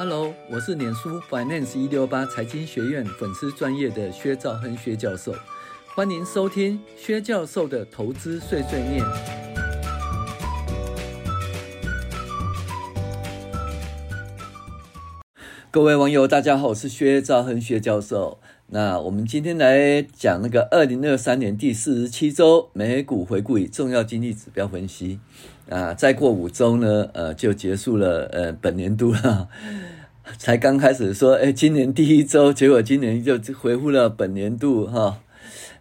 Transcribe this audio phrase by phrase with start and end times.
[0.00, 5.34] Hello，我是脸书 Finance 一六八财经学院粉丝专业的薛兆亨薛教授，
[5.96, 9.04] 欢迎收听薛教授的投资碎碎念。
[15.72, 18.38] 各位网友，大家好，我是薛兆亨薛教授。
[18.68, 25.18] 那我们今天来讲那个二零二三年第四十七周美股回顾与重要经济指标分析。
[25.68, 29.48] 啊，再过五周呢，呃，就结束了，呃，本年度了。
[30.38, 35.20] 才刚开始说，哎，今年第一周，结果今年就回复了本年度，哈，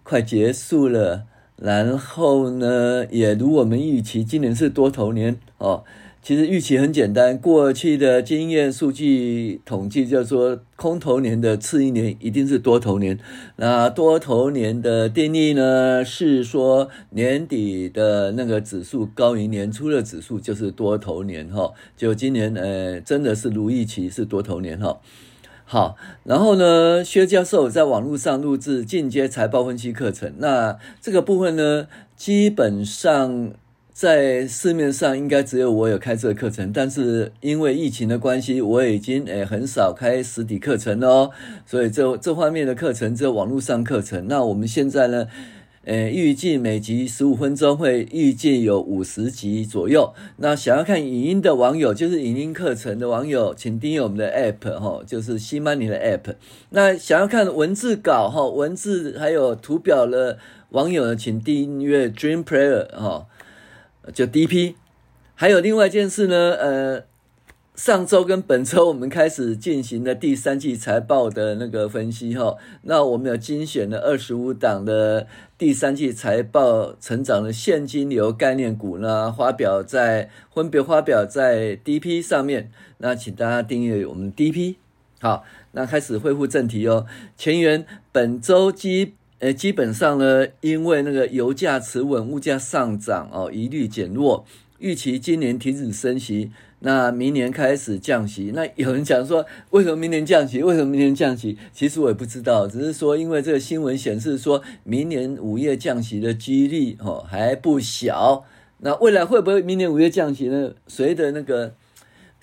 [0.04, 1.23] 快结束了。
[1.55, 5.84] 然后呢，也如我们预期，今年是多头年，哦。
[6.27, 13.17] 其实预期很简单，过去的经验数据统计就是说，空头年的次一年一定是多头年。
[13.55, 21.72] 那多头年的定义呢，是说年底的那个指数高于年初的指数就是多头年哈。
[21.95, 25.00] 就今年呃，真的是如预期是多头年哈。
[25.64, 33.53] 好，然后呢，薛教授在网络上录制进阶财报分析课程，那这个部分呢，基本上。
[33.98, 41.31] 在市面上应该只有我有开这个课程，但是因为疫情的关系，我已经诶很少开实体课程了哦，
[41.66, 44.28] 所以这这方面的课程只有网络上课程。
[44.28, 45.25] 那我们现在呢，
[45.86, 50.14] 诶预计每集十五分钟，会预计有五十集左右。
[50.36, 56.36] 那想要看影音的网友，就是影音课程的网友，请订阅我们的 app 哈，就是西曼尼的 app。
[56.70, 60.38] 那想要看文字稿哈，文字还有图表的
[60.70, 63.25] 网友呢，请订阅 Dream Player 哈。
[64.13, 64.75] 就 DP，
[65.36, 67.03] 还有另外一件事呢，呃，
[67.75, 84.75] 上周跟本周我们开始进行了第三季财报的那个分析哈，那我们有精选了二十五档的第三季财报成长的现金流概念股呢，发表在分别发表在 DP 上面，那请大家订阅我们 DP。
[85.19, 89.17] 好，那开始恢复正题哦，前缘本周基。
[89.40, 94.44] 呃，基本上呢，因为那个油价持稳，物价上涨哦，疑虑减弱，
[94.80, 98.52] 预期今年停止升息，那明年开始降息。
[98.56, 100.64] 那有人讲说，为什么明年降息？
[100.64, 101.56] 为什么明年降息？
[101.72, 108.44] 其实我也不知道，只是说因为这个新闻显示说，明年五月降息的几率哦还不小。
[108.80, 110.74] 那未来会不会明年五月降息呢？
[110.88, 111.76] 随着那个。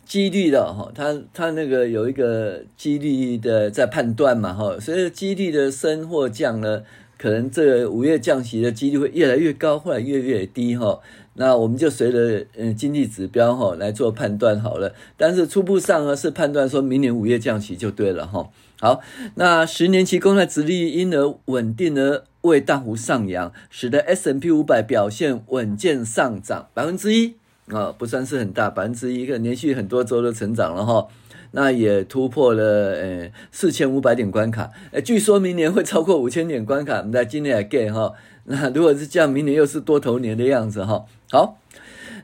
[0.07, 6.83] 几率的哈，他他那个有一个几率的在判断嘛哈，所以几率的升或降呢，
[7.19, 11.01] 可能这个五月降息的几率会越来越高，或者越来越低哈。
[11.37, 14.95] 那我们就随着嗯经济指标哈来做判断好了。
[15.17, 18.49] 但是初步上呢是判断说明年五月降息就对了哈。
[18.79, 19.01] 好，
[19.35, 27.35] 那十年期公债殖利率因而稳定而未大幅上扬，使得 S n P 五百表现稳健上涨百分之一。
[27.69, 31.07] 啊、不算是很大，百分之一个连续很多周的成长了哈，
[31.53, 38.13] 那也突破了呃四千五百点关卡，呃，据说明年会超过五千点关卡，我们在今年也 get 哈，
[38.45, 41.07] 那如果是这样，明年又是多头年的样子哈。
[41.31, 41.59] 好，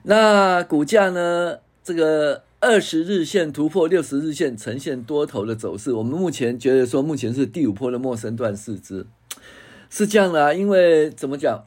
[0.02, 5.92] 那股价呢，这个二十日线突破六十日线，呈现多头的走势。
[5.92, 9.06] 我们目前觉得说，目前是第五波的陌生段市值，
[9.88, 11.64] 是这样的啊，因为怎么讲？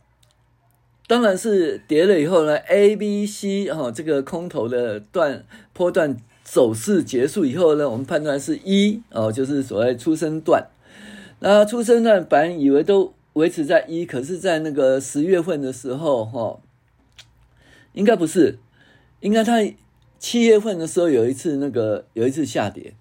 [1.05, 5.43] 当然是跌了以后呢，A、B、C 哈，这个空头的段
[5.73, 10.69] 波段走势结束以后呢，我们判断是一哦，就是所谓出生段。
[11.39, 16.61] 那出生段本来以为都维持在一，可是，在那个十月份的时候哈，
[17.91, 18.57] 应该不是，
[19.19, 19.61] 应该它
[20.17, 22.93] 七月份的时候有一次那个有一次下跌，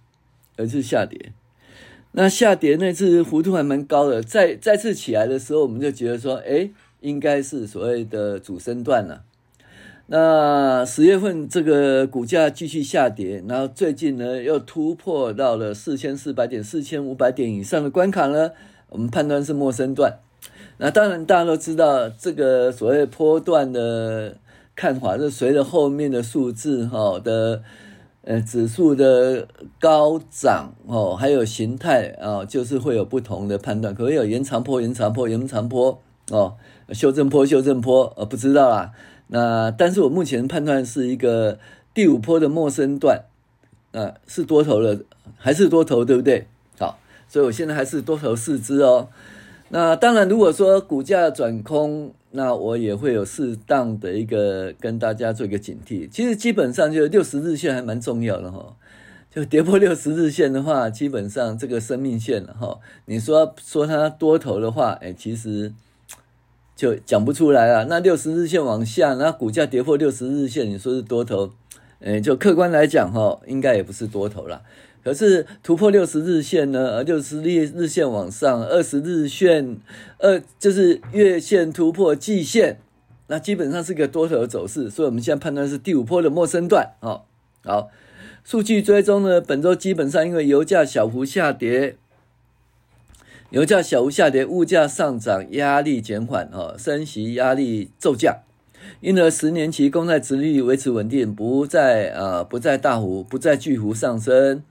[0.57, 1.33] 有一次下跌。
[2.11, 6.69] 那下跌那次幅度还蛮高的，再再次起来的时候，我们就觉得说，哎。
[7.03, 9.25] 应该是所谓的主升段了。
[10.07, 18.51] 那十月份这个股价继续下跌，然后最近呢又突破到了四千四百点、四千五百点以上的关卡呢，
[18.89, 20.19] 我们判断是末升段。
[20.79, 24.37] 那当然大家都知道，这个所谓波段的
[24.75, 27.63] 看法是随着后面的数字哈的
[28.23, 29.47] 呃指数的
[29.79, 36.57] 高涨哦，还有形态啊，就是会有不同的判断，可能有延长波、延长波、延长波哦。
[36.91, 38.93] 修正波，修正波，呃，不知道啊。
[39.29, 41.59] 那但是我目前判断是一个
[41.95, 43.25] 第五波的陌生段，
[43.93, 44.99] 呃，是多头了，
[45.39, 46.47] 还是多头，对不对？
[46.79, 46.99] 好，
[47.29, 49.09] 所以我现在还是多头四支哦。
[49.71, 56.07] 那当然，如果说股价转空，那我也会有适当的一个跟大家做一个警惕。
[56.11, 58.77] 其实基本上就六十日线还蛮重要的哈，
[59.35, 62.79] 就跌破六十日线的话，基本上这个生命线了哈。
[63.07, 65.73] 你说说它多头的话，哎，其实。
[66.83, 67.85] 就讲不出来了。
[67.85, 71.53] 那六十日线往下，那股价跌破六十日线，你说是多头，
[72.01, 74.63] 嗯，就客观来讲哈，应该也不是多头了。
[75.05, 79.79] 可是突破六十日线呢，而六十日日线往上，二十日线，
[80.19, 82.79] 二就是月线突破季线，
[83.29, 84.91] 那基本上是个多头走势。
[84.91, 86.95] 所以我们现在判断是第五波的末升段。
[86.99, 87.23] 哦，
[87.63, 87.91] 好，
[88.43, 91.95] 数据追踪呢，本周基本上因为油价小幅下跌，
[93.53, 98.39] 油价小幅下跌，物价上涨压力减缓，哦，升息压力骤降。
[99.03, 104.63] 因而十年期公债殖率维持稳定，不再啊不再大幅不再巨幅上升。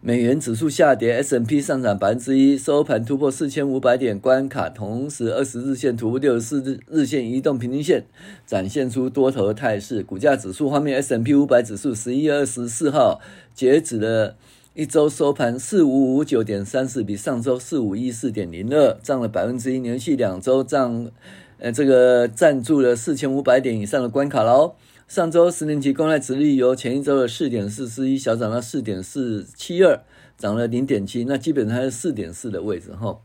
[0.00, 8.02] 美元指数下跌，S&P 上涨百分之一，收盘突破四千五百点关卡，同时二十日线突破六十四日日线移动平均线，
[8.44, 10.02] 展现出多头态势。
[10.02, 13.20] 股价指数方面，S&P 五百指数十一月二十四号
[13.54, 14.36] 截止了
[14.74, 21.12] 一周收盘四五五九点三四，比上周四五一四点零二涨了百分之一，连续两周涨。
[21.58, 24.74] 呃，这个站住了四千五百点以上的关卡喽。
[25.06, 30.00] 上周十年期公债殖利率由前一周的四点四四一小涨到四点四七二，
[30.36, 33.16] 涨了零点七，那基本上是四点四的位置哈，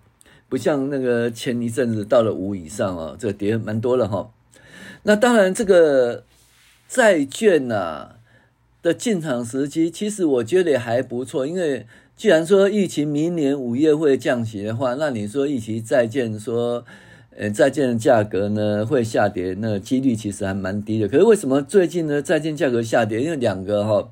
[0.48, 4.30] 不像那个前一阵子到了五以上哦，这跌蛮多了哈。
[5.02, 6.24] 那当然，这个
[6.88, 8.18] 债券呐、
[8.82, 11.86] 的进场时机，其实我觉得也还不错，因为
[12.16, 16.84] 既然说预期明年五月会降息的话，那你说预期债券说。
[17.38, 21.08] 呃，债券的价格呢会下跌，那几率其实还蛮低的。
[21.08, 23.22] 可是为什么最近呢债券价格下跌？
[23.22, 24.10] 因为两个哈，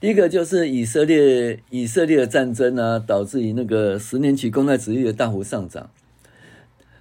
[0.00, 5.88] 第一个就是以色列以色列的战争啊，导致于那个十年期公债殖率的大幅上涨。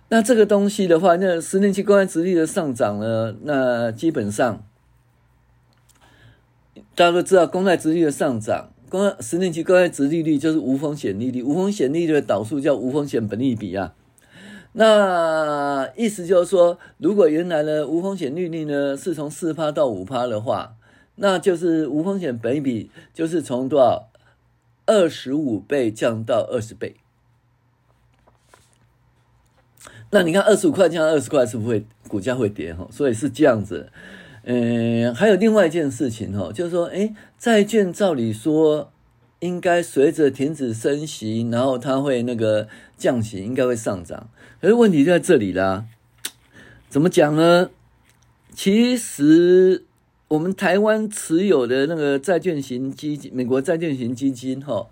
[0.09, 4.63] 那这个东西的话，那十年期公债殖率的上涨呢，那基本上
[6.97, 13.93] 大家都知道，公债殖利率的上涨，公十年期公债殖利率就是无风险利率，无风险利率的导数叫无风险本利比啊。
[14.73, 20.73] 那意思就是说，如果原来的无风险利率呢是从四趴到五趴的话，
[21.17, 24.09] 那就是无风险本利比就是从多少
[24.87, 26.95] 二十五倍降到二十倍。
[30.09, 32.87] 那你看二十五块降二十块，是不是会股价会跌哈？
[32.89, 33.91] 所以是这样子。
[34.49, 38.91] 嗯，还有另外一件事情哦，就是说，哎，债券照理说。
[39.39, 42.67] 应该随着停止升息，然后它会那个
[42.97, 44.31] 降息，应该会上涨。
[44.59, 45.85] 可是问题就在这里啦，
[46.89, 47.69] 怎么讲呢？
[48.51, 49.83] 其实
[50.29, 54.87] 我们台湾持有的那个债券型基金，美国债券型基金，哈，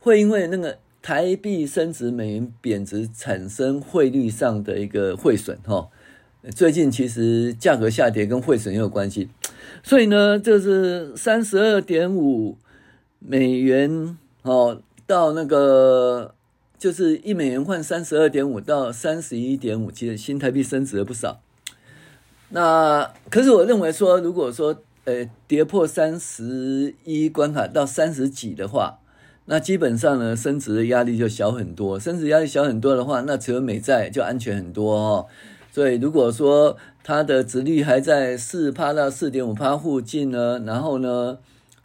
[0.00, 5.90] 会因为那个台币升值、美元贬值产生汇率上的一个汇损，哈。
[6.54, 9.28] 最近其实价格下跌跟汇损也有关系，
[9.82, 12.56] 所以呢，就是三十二点五。
[13.22, 16.34] 美元哦，到那个
[16.78, 21.42] 就是一美元换三十二点五到三十一点五，其实新台币升值了不少。
[22.48, 29.00] 那可是我认为说，如果说呃跌破三十一关卡到三十几的话，
[29.44, 32.00] 那基本上呢升值的压力就小很多。
[32.00, 35.26] 升值压力小很多的话，那持有美债就安全很多哦。
[35.80, 41.38] 所以如果说它的殖利率还在四趴到四点五趴附近呢，然后呢，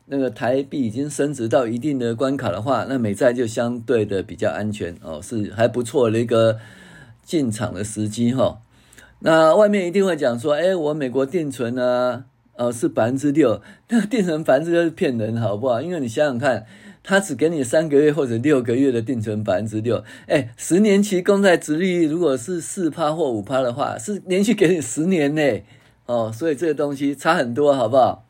[0.07, 6.57] 那个台币已经升值到一定的关卡的话，那美债就相对的比较安全哦，是还不错的一个
[7.24, 8.57] 进场的时机哈、哦。
[9.19, 12.25] 那外面一定会讲说，哎，我美国定存呢，
[12.57, 15.81] 哦是百分之六，那定存百分之六是骗人，好不好？
[15.81, 16.65] 因为你想想看，
[17.07, 25.62] 他只给你三个月或者六个月的定存百分之六，哎，十年期公债殖利率如果是四趴或五趴的话，是连续给你十年呢，
[26.07, 28.25] 哦，所以这个东西差很多，好不好？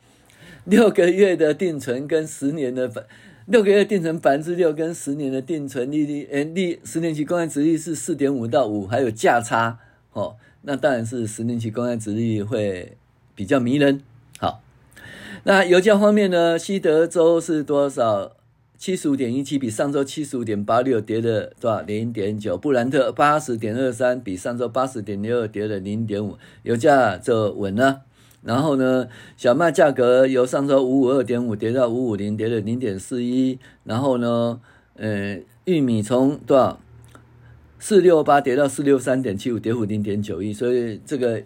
[0.64, 3.02] 六个月的定存跟十年的百，
[3.46, 9.78] 六个月定存百分之六跟十年的定存利率，诶，利十年期公债殖利率是四点五到五，还有价差，
[10.12, 12.98] 哦，那当然是十年期公债殖利率会
[13.34, 14.02] 比较迷人。
[14.38, 14.60] 好，
[15.44, 18.35] 那油价方面呢，西德州是多少？
[18.78, 21.80] 七十五点一七，比上周七十五点八六跌了多少？
[21.80, 22.58] 零点九。
[22.58, 28.02] 布兰特八十点二三，比上周八十点六二跌了零点五，油价就稳了。
[28.42, 33.58] 然后呢，小麦价格由上周五五二点五跌到五五零，跌了零点四一。
[33.84, 34.60] 然后呢，
[34.96, 36.78] 呃，玉米从多少
[37.78, 40.52] 四六八跌到四六三点七五，跌幅零点九一。
[40.52, 41.42] 所以这个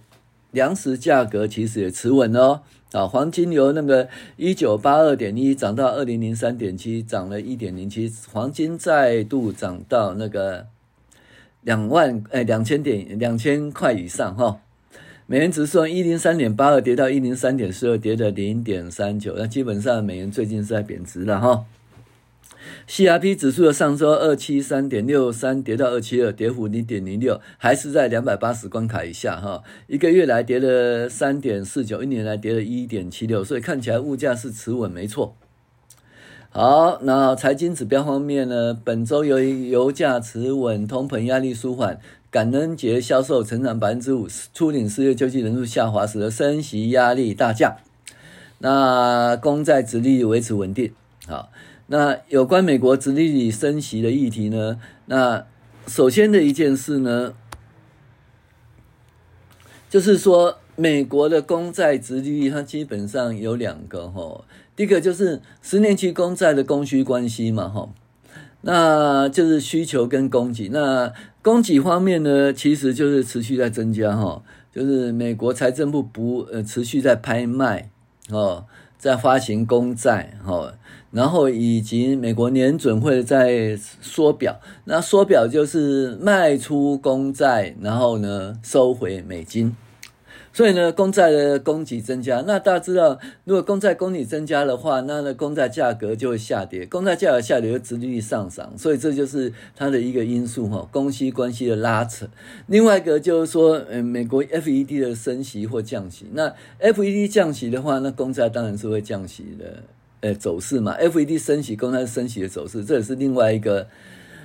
[0.51, 2.63] 粮食价格其实也持稳哦。
[2.93, 8.13] 啊，黄金由那个一九八二点一涨到二零零三点七，涨了一点零七。
[8.33, 10.67] 黄金再度涨到那个
[11.63, 14.61] 两万哎两千点两千块以上哈。
[15.27, 19.35] 美元指数一零三点八二跌到一零三点四二，跌了零点三九。
[19.39, 21.65] 那基本上美元最近是在贬值了哈。
[22.89, 29.63] CRP 指数的上周二七三点六三跌到二七二，跌幅零点零六，还是在两百八十关卡以下哈。
[29.87, 35.37] 一个月来跌了三点四九，一年来跌了一点七六，所以看起来物价是持稳，没错。
[36.53, 38.77] 好，那财经指标方面呢？
[38.85, 47.77] 本周由于油价持稳，通膨压力舒缓，感恩节销售成长百分之五，初领失业救济人数下滑，使得升息压力大降。
[48.59, 50.93] 那公债殖利率维持稳定。
[51.29, 51.51] 好，
[51.93, 54.79] 那有关美国殖利率升息的议题呢？
[55.07, 55.45] 那
[55.89, 57.35] 首先的一件事呢，
[59.89, 64.45] 就是说美国的公债殖利率它基本上有两个哈。
[64.77, 67.89] 第一个就是十年期公债的供需关系嘛，哈，
[68.61, 70.69] 那就是需求跟供给。
[70.69, 77.91] 那供给方面呢，其实就是持续在增加，哈，就是美国财政部不呃持续在拍卖，
[78.31, 78.65] 哦，
[78.97, 80.73] 在发行公债，哈，
[81.11, 89.75] 然后以及美国联准会在缩表，那缩表就是卖出公债，然后呢收回美金。
[90.53, 102.27] 所以呢，公债的供给增加，那大家知道，如果公债供给增加的话，那呢，公债价格就会下跌，公债价格下跌，殖利率上涨，所以这就是它的一个因素哈，供需关系的拉扯。
[102.67, 109.85] 另外一个就是说，嗯，美国 FED 的升息或降息，那 FED 降息的话，那公债当然是会降息的，
[110.21, 110.97] 呃，走势嘛。
[110.99, 113.89] FED 升息，公开升息的走势，这也是另外一个，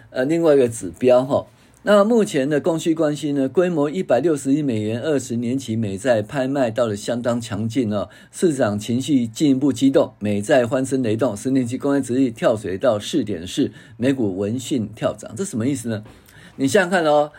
[0.10, 1.46] 呃，另外一个指标哈。
[1.88, 3.48] 那目前的供需关系呢？
[3.48, 16.04] 规模一百六十亿美元，二十年期美债拍卖到了相当强劲哦，市场情绪进一步激动，美债欢声雷动，十年期公开殖利率跳水到四点四，美股闻讯跳涨，这什么意思呢？
[16.56, 17.32] 你想想看哦，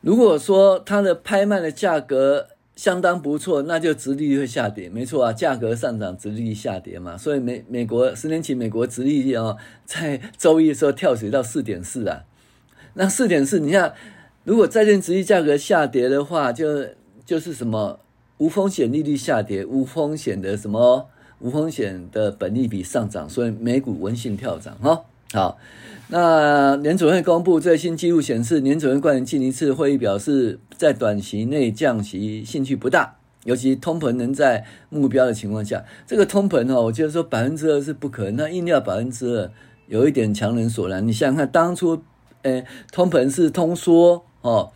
[0.00, 2.46] 如果说它的拍卖的价格
[2.78, 12.22] 相当不错，那就殖利率会下跌，没错啊，价格上涨，殖利率下跌嘛，所以美美国十年期美国殖利率哦，在周一的时候跳水到四点四啊。
[12.94, 13.92] 那四点四，你看，
[14.44, 16.86] 如果债券殖利率价格下跌的话，就
[17.26, 17.98] 就是什么
[18.36, 21.08] 无风险利率下跌，无风险的什么
[21.40, 25.02] 无风险的本利比上涨，所以美股闻讯跳涨哈。
[25.32, 25.58] 好，
[26.08, 39.50] 那联储会公布最新记录显示，联储会官员近一次会议表示，在短期内降息兴趣不大，尤其通膨能在目标的情况下，这个通膨哦，我觉得说百分之二是不可能，那硬要百分之二，
[39.86, 41.06] 有一点强人所难。
[41.06, 42.02] 你想想看，当初。
[42.42, 44.70] 诶，通膨是通缩哦，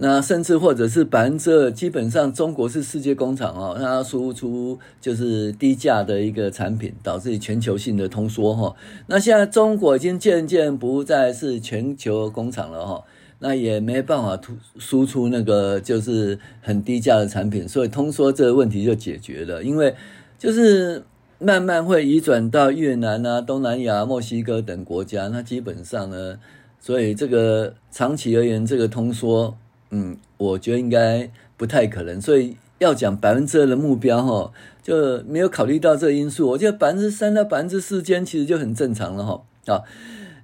[0.00, 8.76] 那甚至或者是百分之二，基本上中国是世界工厂哦，它输出就是低价的一个产品，导致全球性的通缩哈。
[9.08, 13.02] 那现在中国已经渐渐不再是全球工厂了哈，
[13.40, 19.92] 那也没办法突输出那个就是很低价的产品，所以通缩这个问题就解决了，因为
[20.38, 21.02] 就是
[21.40, 26.38] 慢慢会移转到越南啊、东南亚、墨西哥等国家，那基本上呢。
[26.80, 29.58] 所以这个长期而言，这个通缩，
[29.90, 32.20] 嗯，我觉得应该不太可能。
[32.20, 34.52] 所以要讲百分之二的目标，哈，
[34.82, 36.48] 就没有考虑到这个因素。
[36.50, 39.42] 我觉得百分之三到百分之四间其实就很正常了，哈。
[39.66, 39.82] 啊，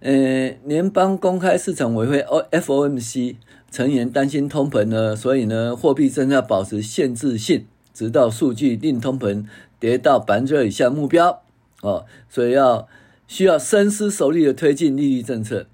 [0.00, 3.36] 呃，联邦公开市场委员会 （FOMC）
[3.70, 9.46] 成员担心通膨呢，所以呢，货币政策保持限制性，直到数据令通膨
[9.80, 11.42] 跌到百分之二以下目标。
[11.80, 12.86] 哦，所以要
[13.26, 15.66] 需要深思熟虑的推进利率政策。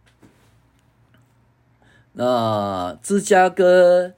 [2.22, 4.12] 那芝加哥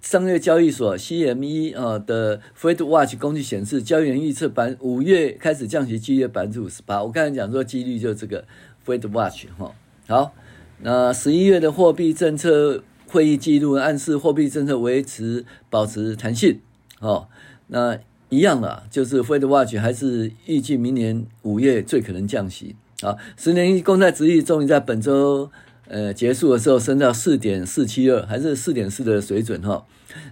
[0.00, 7.04] 商业交易所 CME 啊的 Fed Watch 工具显示，交易员预测百五月开始降息几率百分之五十八。
[7.04, 8.44] 我刚才讲说几率就这个
[8.84, 9.72] Fed Watch 哈。
[10.08, 10.34] 好，
[10.80, 16.58] 那十一月的货币政策会议记录暗示货币政策维持保持弹性
[16.98, 17.28] 哦。
[17.68, 17.96] 那
[18.28, 22.74] 一样的，就是 Fed Watch 还是预计明年五月最可能降息。
[23.02, 25.48] 啊，十年一公债殖利率终于在本周。
[25.92, 29.84] 呃，结束的时候升到四点四七二，还是四点四的水准哈。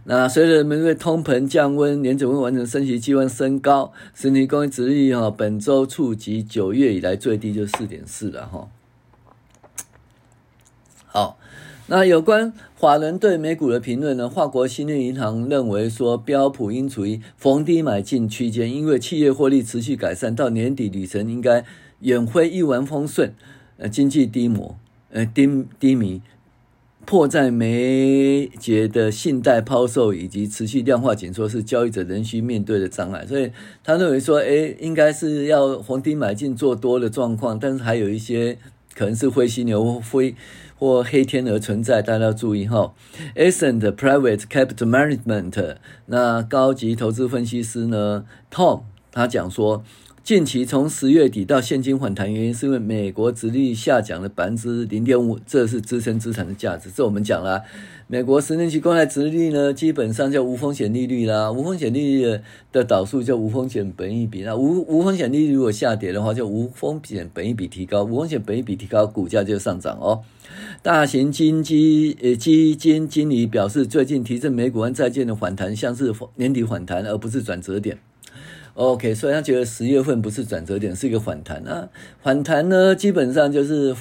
[0.04, 8.68] 那随着人们对通膨降温，年准会完成升息机会升高，十年公债殖率哈，本周触及九月以来最低就四点四了哈。
[11.06, 11.38] 好，
[11.88, 14.30] 那有关法人对美股的评论呢？
[14.30, 21.64] 法国兴业银行认为说，标普应处于逢低买进区间，因为企业获利持续改善，到年底旅程应该
[21.98, 23.34] 远非一帆风顺，
[23.78, 24.62] 呃，经济低迷。
[25.10, 25.48] 呃，低
[25.80, 26.20] 低迷，
[27.06, 33.50] 迫在眉睫的信贷抛售以及持续量化紧缩是交易者仍需面对的障碍，所以
[33.82, 38.58] 他认为说，诶，应该是要逢低买进做多的状况，但是还有一些
[38.94, 40.34] 可能是灰犀牛灰
[40.78, 42.92] 或黑天鹅存在，大家要注意哈。
[43.34, 44.88] Ascent Private Capital
[45.24, 49.82] Management 那高级投资分析师呢，Tom 他讲说。
[50.24, 56.90] 近期从十月底到现金反弹，原因是因为美国殖利率下降了百分之零点五，这是支撑资产的价值。
[56.94, 57.62] 这我们讲了，
[58.08, 64.42] 美国十年期公债殖利率呢，基本上叫无风险利率啦，无风险利率的导数叫无风险本益比。
[64.42, 70.20] 那无无风险利率如果下跌的话，就无风险本益比提高，无风险本益比提高，股价就上涨哦。
[70.82, 77.98] 大型金基呃基金经理表示，最近提振美股和债券的反弹，像是年底反弹，而不是转折点。
[78.78, 81.88] OK，所以他觉得十月份不是转折点，是一个反弹啊。
[82.22, 83.92] 反弹呢，基本上就是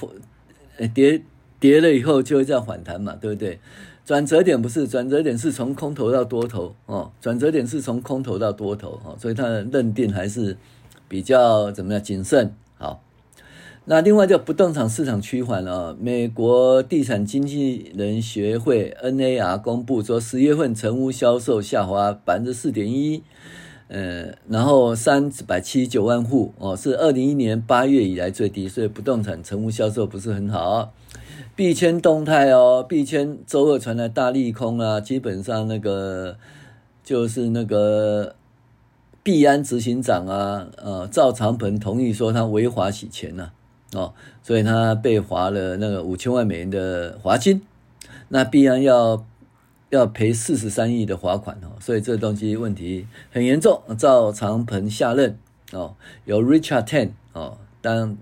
[0.93, 1.23] 跌
[1.59, 3.59] 跌了以后就会这样反弹嘛，对不对？
[4.05, 7.11] 转折点不是，转折点是从空头到多头哦。
[7.19, 10.55] 转折点是从空头到多头哦，所以他的认定还是
[11.07, 12.53] 比较怎么样谨慎。
[12.77, 13.01] 好，
[13.85, 15.97] 那另外就不动产市场趋缓了。
[15.99, 23.23] 美国地产经纪人协会 NAR 公布说，十月份成屋销售下滑百分之四点一。
[23.89, 30.91] 呃，然后三百七十九万户哦，是二零一一年八月以来最低，所以不动产成屋销售不是很好。
[31.55, 36.37] 币圈动态哦，币圈周二传来大利空啊，基本上那个
[37.03, 38.35] 就是那个
[39.23, 43.51] 币安执行长啊，呃，赵长鹏同意说他违法洗钱呐、
[43.93, 44.13] 哦，
[44.43, 47.61] 所以他被罚了那个五千万美元的罚金，
[48.27, 49.25] 那币安要。
[49.89, 53.81] 要赔四十三亿的罚款哦，所以这东西问题很严重。
[53.97, 55.37] 赵长鹏下任
[55.71, 58.17] 哦，由 Richard Ten 哦当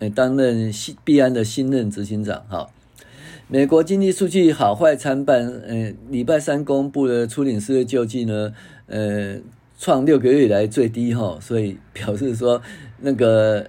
[0.00, 0.72] 呃担任
[1.04, 2.44] 币安的新任执行长。
[2.48, 2.68] 哈，
[3.46, 5.46] 美国经济数据好坏参半。
[5.46, 8.52] 呃，礼拜三公布的初领失业救济呢，
[8.86, 9.38] 呃，
[9.78, 12.60] 创六个月以来最低哈，所以表示说
[13.00, 13.68] 那个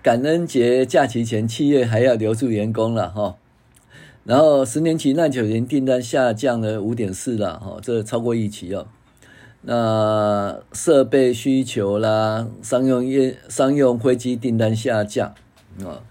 [0.00, 3.36] 感恩节假期前企业还要留住员工了哈。
[4.24, 8.86] 然后十年期耐久型订单下降了五点四了，哈，这超过预期哦。
[9.62, 15.34] 那设备需求啦，商用业商用飞机订单下降
[15.84, 16.02] 啊，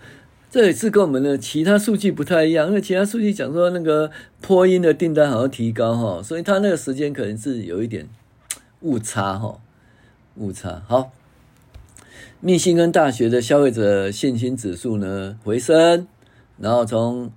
[0.50, 8.08] 这也是跟我们的其他数据不太一样，因为其他数据讲说那个波音的订单好像提高哈，所以它那个时间可能是有一点
[8.82, 9.60] 误差哈，
[10.36, 10.82] 误差。
[10.88, 11.12] 好，
[12.39, 16.08] 密西根大学的消费者信心指数呢回升，
[16.58, 17.30] 然后从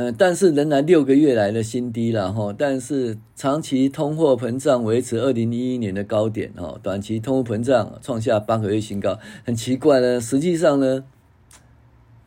[0.00, 2.54] 呃，但是仍然六个月来的新低了哈。
[2.56, 10.18] 但是长期通货膨胀维持二零一一年的高点哦，短期通货膨胀创下八个月新高，很奇怪呢。
[10.18, 11.04] 实际上呢，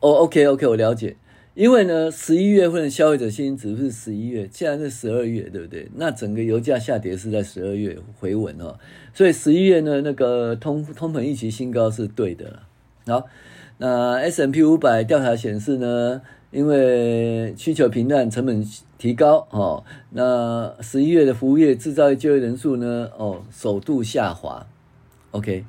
[0.02, 1.16] 哦，OK OK，我了解，
[1.56, 5.90] 因为呢，十一月份的消费者信心指数是十一月，现在是十二月，对不对？
[5.96, 8.78] 那整个油价下跌是在十二月回稳哦，
[9.16, 12.60] 所以十一月呢，那个通通膨预期新高是对的。
[13.08, 13.26] 好，
[13.80, 16.22] 那 S&P 五百调查显示呢。
[16.54, 18.64] 因为需求平淡，成本
[19.00, 24.68] 提高，哦，那十一月的服务业、制造业就业人数呢，哦，首度下滑
[25.32, 25.66] ，OK，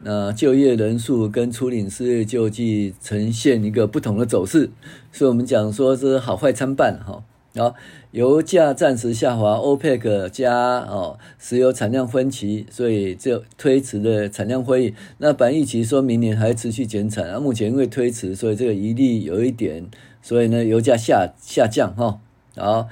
[0.00, 4.70] 那就业人数跟初领失业救济呈现一个不同的走势，
[5.12, 7.76] 所以我们讲说是好坏参半，哈，然后
[8.10, 14.94] 油价暂时下滑，OPEC 加哦，石油产量分歧，所以就推迟了产量会议。
[15.18, 19.88] 那本预期说明年还持续减产，啊，目前因为推迟，所以这个疑虑有一点。
[20.24, 22.18] 所以呢，油价下下降哈，
[22.56, 22.88] 好，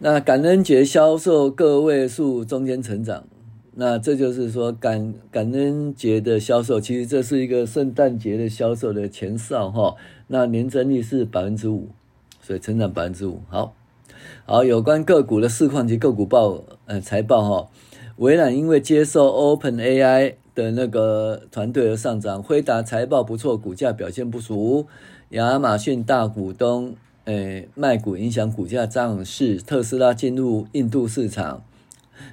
[0.00, 3.22] 那感恩节销售个位数中间成长，
[3.74, 9.94] 那这就是说感感恩节的销售，其实这是一个圣诞节的销售的前哨哈，
[10.26, 11.90] 那年增率是百分之五，
[12.40, 13.76] 所以成长百分之五，好，
[14.44, 17.68] 好，有关个股的市况及个股报呃财报哈，
[18.16, 24.88] 微软因为接受 OpenAI 的那个团队而上涨，辉达财报不错，股价表现不俗。
[25.32, 29.56] 亚马逊大股东，诶，卖股影响股价涨势。
[29.56, 31.64] 特斯拉进入印度市场，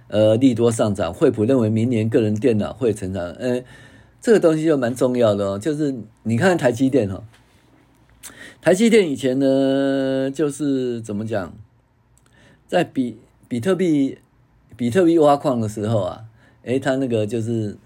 [0.09, 1.13] 呃，利多上涨。
[1.13, 3.63] 惠普认为明年个人电脑会成长，诶，
[4.19, 5.57] 这个东西就蛮重要的哦。
[5.57, 7.23] 就是你看台积电哈，
[8.61, 11.53] 台积电以前呢，就是怎么讲，
[12.67, 14.17] 在比比特币
[14.75, 16.25] 比特币挖矿的时候啊，
[16.63, 17.77] 诶，它那个就是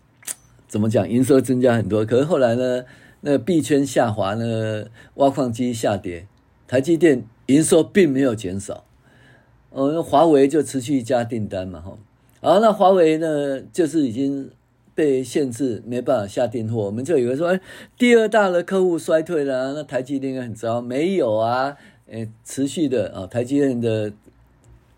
[0.67, 2.03] 怎么讲，营收增加很多。
[2.03, 2.83] 可是后来呢？
[3.25, 6.27] 那币圈下滑呢，挖矿机下跌，
[6.67, 8.83] 台积电营收并没有减少，
[9.69, 11.97] 呃，那华为就持续加订单嘛，哈，
[12.41, 14.51] 好，那华为呢，就是已经
[14.93, 17.61] 被限制，没办法下订货，我们就以为说，哎，
[17.97, 24.11] 第二大的客户衰退了，那台积电应该很糟，没有啊，诶，持续的啊，台积电的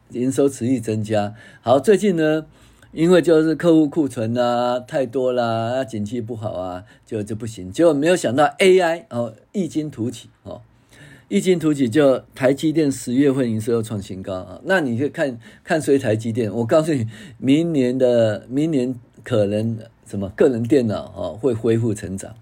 [0.09, 2.47] 营收持续增加，好，最近呢。
[2.95, 7.69] 因为就是客户库存啊太多啦，啊，景气不好啊，就就不行。
[7.69, 10.61] 结果没有想到 AI 哦，异军突起哦，
[11.27, 14.61] 异军突起就台积电十月份营收又创新高啊。
[14.63, 17.05] 那你就看看谁台积电，我告诉你，
[17.37, 22.33] 明年的明年可能什么个人电脑哦会恢复成长。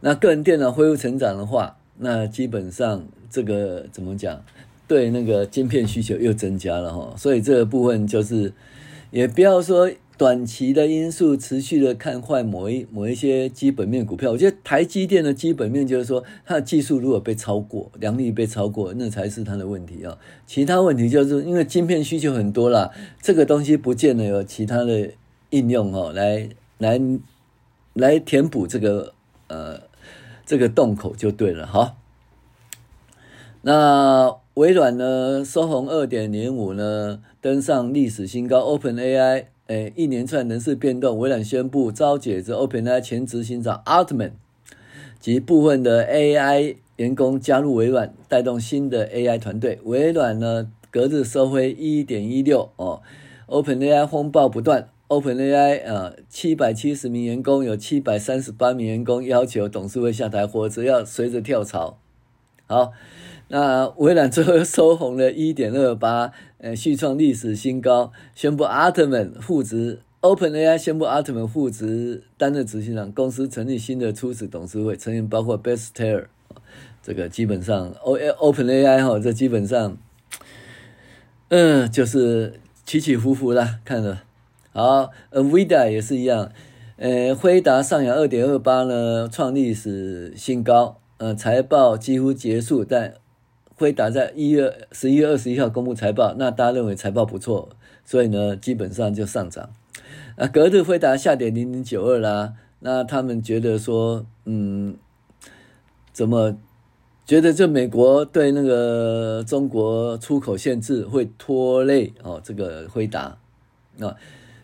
[0.00, 4.42] 那个人电脑恢复成长的话，那基本上这个怎么讲？
[4.88, 8.52] 对那个晶片需求又增加了哈，所以这个部分就是
[9.10, 9.90] 也不要说。
[10.20, 20.18] 短期的因素持续的看坏某一某一些基本面股票，我觉得台积电的基本面就是说，它的技术如果被超过，良率被超过，那才是它的问题啊。
[20.46, 22.90] 其他问题就是因为晶片需求很多啦，
[23.22, 25.08] 这个东西不见得有其他的
[25.48, 27.00] 应用哦，来来
[27.94, 29.14] 来填补这个
[29.48, 29.80] 呃
[30.44, 31.66] 这个洞口就对了。
[31.66, 31.96] 好，
[33.62, 39.44] 那微软呢，收红二点零五呢，登上历史新高，OpenAI。
[39.68, 44.32] 诶，一连串人事变动，微软宣布招解职 OpenAI 前执行长 Altman
[45.20, 49.78] 及部分的 AI 员工加入微软，带动新的 AI 团队。
[49.84, 53.00] 微软呢，隔日收回一点一六哦。
[53.46, 61.98] OpenAI 风暴不断，OpenAI 呃七百七十名员工，有七百三十八名员工要求董事会下台，或者要随着跳槽。
[62.66, 62.90] 好。
[63.52, 76.26] 那微软最后收红了一点二八，呃，续创历史新高，宣布 Altman 复职，OpenAI 宣布 Altman 复职担任执行长，公司成立新的初始董事会，成员包括 Beth Taylor，
[77.02, 79.98] 这个基本上 O OpenAI 哈，这基本上，
[81.48, 84.22] 嗯，就是起起伏伏啦，看了，
[84.72, 86.52] 好，NVIDIA 也是一样，
[86.98, 93.14] 呃，辉达上扬二点二八呢，创历史新高，呃，财报几乎结束，但
[93.80, 97.70] 辉达在一月十一月二十一号公布财报，那大家认为财报不错，
[98.04, 99.70] 所以呢，基本上就上涨。
[100.36, 102.52] 啊，隔日辉达下跌零点九二啦。
[102.80, 104.98] 那他们觉得说，嗯，
[106.12, 106.58] 怎么
[107.24, 112.38] 觉得这美国对那个中国出口限制会拖累哦？
[112.44, 113.38] 这个辉达
[113.98, 114.14] 啊，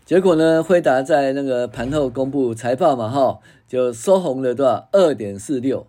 [0.05, 4.91] 结果呢，辉达在那个盘后公布财报嘛，哈，就收红了多少？
[4.93, 5.87] 二点四六，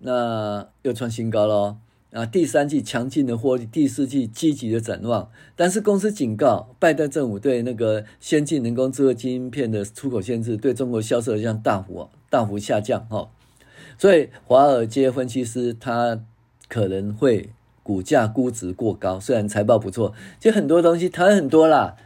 [0.00, 1.76] 那又创新高喽。
[2.12, 13.28] 啊，第三季强劲的获利，第四季积极的展望，但是公司警告，拜登政府对那个先进人工智慧晶片的出口限制，对中国销售将大幅大幅下降哈，
[13.98, 16.20] 所以华尔街分析师他
[16.68, 17.50] 可能会
[17.82, 21.96] 股价估值过高，虽然财报不错，就很多东西谈很多啦。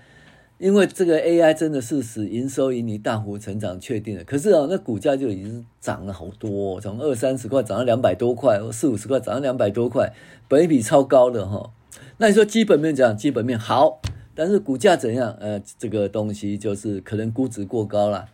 [0.61, 10.12] 因为这个 AI 真的是使营收盈利大幅成长确定了，可是哦，那股价就已经涨了好多，从二三十块涨到两百多块，四五十块涨到两百多块，
[10.49, 11.70] 本益比超高的哈。
[12.18, 14.03] 那你说基本面讲基本面好，
[14.35, 15.35] 但是股价怎样？
[15.40, 18.27] 呃，这个东西就是可能估值过高了，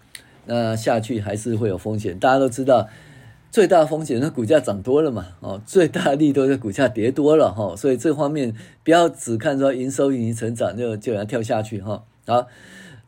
[0.46, 2.18] 那下去还是会有风险。
[2.18, 2.88] 大家都知道，
[3.52, 12.02] 最大风险那股价涨多了嘛，哦，最大利都是股价跌多了哈，所以这方面不要只看说营收盈利成长就就要跳下去哈。
[12.26, 12.48] 好，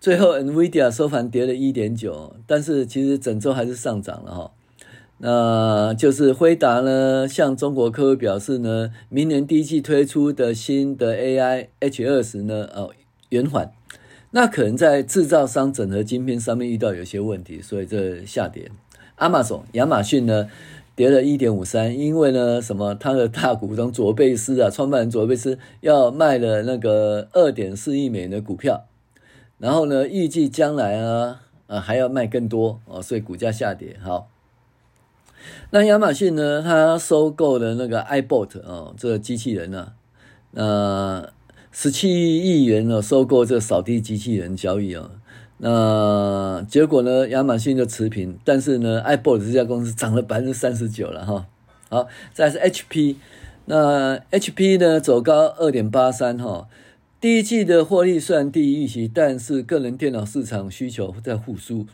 [0.00, 4.52] 最后 NVIDIA 收盘跌了一点九，但是其实整周还是上涨了哈。
[5.20, 12.92] 那就是辉达呢，向中国客户表示呢，明年第一季推出的新的 AI H20 呢，哦，
[13.30, 13.72] 延缓，
[14.30, 18.70] 那可能在制造商整合晶片上面遇到有些问题，所以这下跌。
[19.18, 20.48] Amazon 亚马逊呢，
[20.94, 28.84] 跌了一点五三，因为呢，什么，他的大股东卓贝斯啊，创办人卓贝斯要卖了那个二点四亿美元的股票。
[29.58, 33.96] 然后呢，预计将来啊，啊还要卖更多哦，所以股价下跌。
[34.00, 34.28] 好，
[35.70, 39.92] 那亚马逊呢，它收购了那个 iBot 哦，这个机器人呢，
[40.52, 41.28] 那
[41.72, 45.10] 十七亿元呢，收购这个扫地机器人交易啊，
[45.58, 51.46] 那结果呢，亚马逊就持平，但是呢，iBot 这家公司涨了百分之三十九了哈。
[51.90, 53.16] 好，再是 HP，
[53.64, 56.68] 那 HP 呢走高二点八三哈。
[57.20, 61.84] 第一季的获利虽然低于预期，但是个人电脑市场需求在复苏。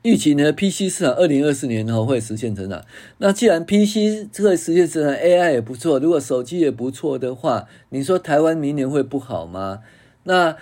[0.00, 2.82] 预期呢，PC 市场二零二四年后会实现成长。
[3.18, 9.80] 那既然 PC 这个实现成长，AI 也不错，如果手机也不错的话，你说台湾明年会不好吗？
[10.22, 10.56] 那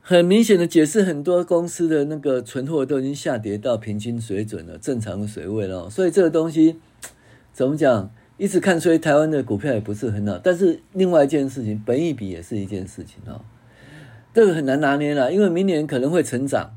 [0.00, 5.88] 很明显的解释，很多公司的那个存货都已经下跌到平均水准了，正常的水位了。
[5.88, 6.74] 所以这个东西
[7.52, 8.10] 怎么讲？
[8.40, 10.40] 一直看，所以台湾的股票也不是很好。
[10.42, 13.42] 但是另外一件事情，本益比也是一件事情哦，
[14.32, 16.74] 这个很难拿捏了，因为明年可能会成长，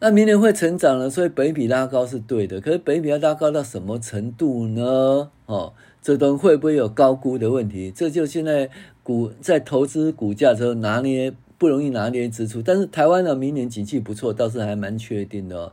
[0.00, 2.60] 那明年会成长了，所以本益比拉高是对的。
[2.60, 5.30] 可是本益比要拉高到什么程度呢？
[5.46, 7.92] 哦，这都会不会有高估的问题？
[7.94, 8.68] 这就现在
[9.04, 12.60] 股在投资股价的时候拿捏不容易拿捏之处。
[12.60, 15.72] 但是台湾的明年景气不错，倒是还蛮确定的哦。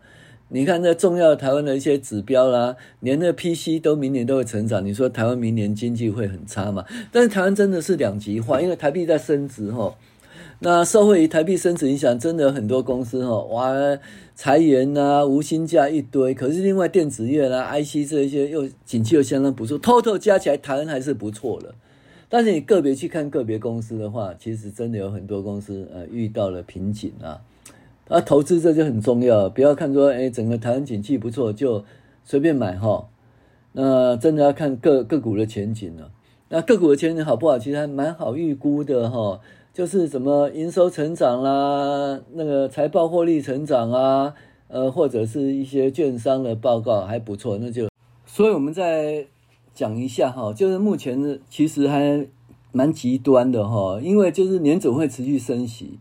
[0.55, 4.85] 你看，那重要的台湾的一些指标啦，连那 PC 都明年都会成长。
[4.85, 6.85] 你说台湾明年经济会很差吗？
[7.11, 9.95] 但是台湾真的是两极化，因为台币在升值哈。
[10.59, 13.73] 那受惠于台币升值影响，真的有很多公司哈，哇，
[14.35, 16.35] 裁员啊，无薪假一堆。
[16.35, 21.73] 可是另外电子业啦、IC 这一些又景气又相当不错，total 加起来台湾还是不错的。
[22.29, 27.41] 但是你个别去看个别公司的话，其实真的有很多公司呃遇到了瓶颈啊。
[28.07, 31.83] 啊，投资这就很重要，不要看说哎，整个台湾景气不错就
[32.23, 33.07] 随便买哈。
[33.71, 36.11] 那真的要看个个股的前景了。
[36.49, 39.39] 那个股的前景好不好，其实还蛮好预估的哈。
[39.73, 44.35] 就是什么营收成长啦，那个财报获利成长啊，
[44.67, 47.89] 呃，或者是一些券商的报告还不错，那就，
[48.27, 49.25] 所以我们再
[49.73, 52.27] 讲一下哈，就是目前其实还
[52.71, 55.97] 蛮极端的哈，因为就是年总会持续升息，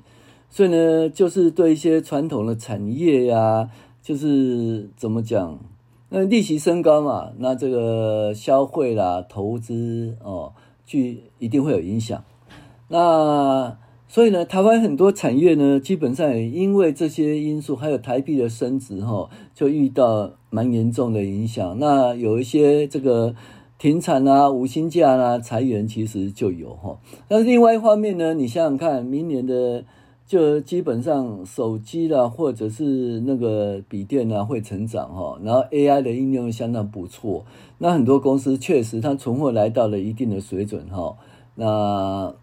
[0.55, 3.71] 所以呢，就是对一些传统的产业呀，
[4.03, 5.59] 就是怎么讲，
[6.11, 10.53] 那利息升高嘛，那这个消费啦、投资哦，
[10.85, 10.99] 就
[11.39, 12.23] 一定会有影响。
[12.89, 21.79] 那所以呢，台湾很多产业呢，基本上也因为这些因素，还有台币的升值，哈，就遇到蛮严重的影响。
[21.79, 23.35] 那有一些这个
[23.79, 26.99] 停产啊、无薪假啊、裁员，其实就有哈。
[27.27, 29.85] 但是另外一方面呢，你想想看，明年的
[30.33, 35.39] 就基本上手机啦，或者是那个笔电啊，会成长哈。
[35.43, 37.45] 然后 AI 的应用相当不错，
[37.77, 41.19] 那很多公司确实它存货来到了一定的水准哈。
[41.57, 42.35] 那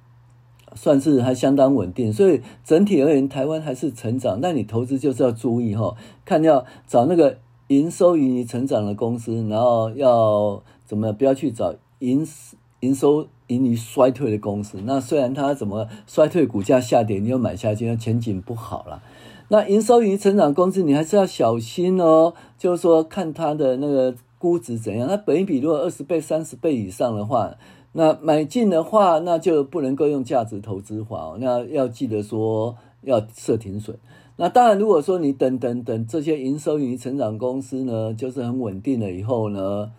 [0.75, 4.39] 算是还相当稳定，所以整体而言，台湾还是成长。
[4.39, 12.23] 但你投资就是要注意哈，看要找那个营收盈余成长的公司，然后要怎么不要去找营
[12.81, 14.79] 营收盈余衰退的公司。
[14.85, 19.03] 那虽然它怎么衰退，股价下跌，你又买下去，那前景不好了。
[19.49, 22.33] 那营收盈余成长公司，你还是要小心哦。
[22.57, 25.07] 就是说，看它的那个估值怎样。
[25.07, 27.55] 那本一比如果二十倍、三十倍以上的话。
[27.91, 31.37] 那买进的话，那就不能够用价值投资法哦。
[31.41, 33.97] 那要记得说要设停损。
[34.35, 39.91] 那当然，如果说你等等等这些营收与成长公司呢，就是很稳定了以后呢，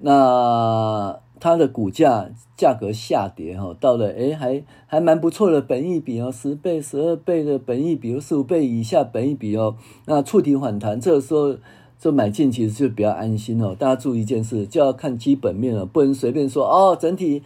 [0.00, 11.56] 那它的股价价格下跌哈，到了诶还还蛮不错的本益比哦，十倍、十二倍的本益比，十五倍以下本益比哦，那触底反弹，这个时候。
[12.00, 16.94] 这买进其实就比较安心哦，大家注意一件事，就要看基本面了，不能随便说哦。
[16.94, 17.42] 整体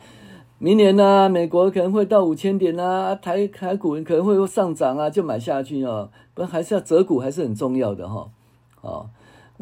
[0.58, 6.10] 明年呢、美国可能会到五千点啊，台台股可能会上涨啊，就买下去哦。
[6.34, 8.28] 不，还是要择股还是很重要的哈、
[8.82, 8.90] 哦。
[8.90, 9.10] 好，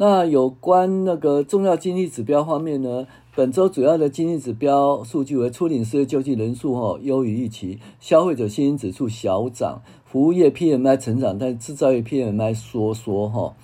[0.02, 13.54] 那有关那个重要经济指标方面呢，本周主要的经济指标数据为：初领失业救济人数哈优于预期，消费者信心指数小涨，服务业 PMI 成长，但制造业 PMI 缩缩哈。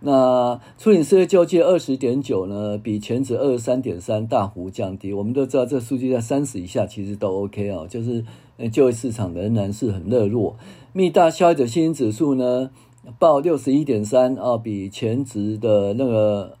[0.00, 5.14] 那初领失业救济二十点九呢，比前值二十三点三大幅降低。
[5.14, 8.22] 我们都知道这数据在三十以下其实都 OK 哦，就是
[8.70, 10.56] 就业市场仍然是很热络。
[10.92, 12.70] 密大消费者信心指数呢
[13.18, 16.56] 报六十一点三啊，比前值的那个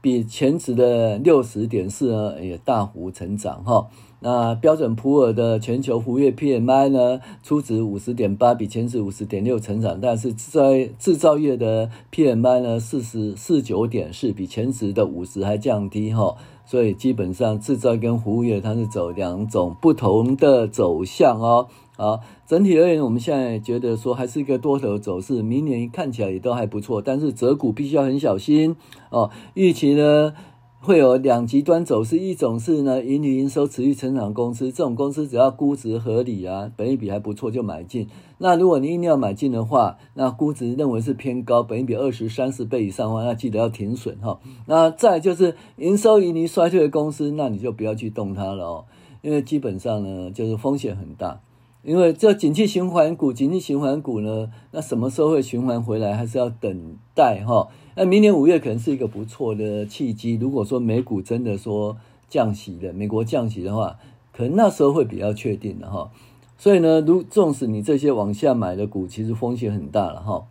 [0.00, 3.88] 比前值的六十点四呢也大幅成长哈。
[4.20, 21.68] 那标准普尔的全球服务业 PMI 呢，初值五十点八，比前值五十点六成长，但是在制造业的 PMI 呢，四十四九点四，比前值的五十还降低哈，所以基本上制造跟服务业它是走两种不同的走向哦。
[21.96, 28.76] 好，整体而言，我们现在觉得说还是一个多头走势，明年看起来也都还不错，但是择股必须要很小心
[29.10, 29.30] 哦。
[29.54, 30.34] 预期呢？
[30.80, 38.06] 会有两极端走势，一种是呢，盈余营收持续成长公司，这种公司只要估值合理啊，本益比还不错就买进。
[38.36, 44.38] 那如果你一定要买进的话，那估值认为是偏高，本益比二十三十倍以上的话，那记得要停损哈。
[44.66, 48.84] 那再就是营收盈余衰退的公司，那你就不要去动它了哦，
[49.22, 51.40] 因为基本上呢，就是风险很大。
[51.84, 57.68] 因为这景气循环股，景气循环股呢，那什么时候会循环回来，还是要等待哈。
[57.94, 60.34] 那明年五月可能是一个不错的契机。
[60.40, 61.96] 如果说美股真的说
[62.28, 63.98] 降息的，美国降息的话，
[64.32, 66.10] 可能那时候会比较确定的哈。
[66.56, 70.46] 所以呢，如纵使你这些往下买的股，其实风险很大了哈。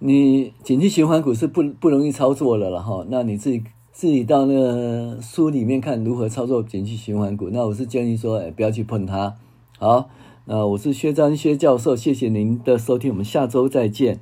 [0.00, 3.06] 你景气循环股是不不容易操作的了哈。
[3.08, 3.62] 那你自己。
[3.94, 9.36] 自己到那个书里面看如何操作景气循环股，那我是建议说，哎，不要去碰它。
[9.82, 10.08] 好，
[10.44, 14.20] 那我是薛章薛教授，谢谢您的收听，我们下周再见。